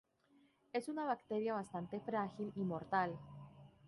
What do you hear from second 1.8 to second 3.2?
frágil y mortal.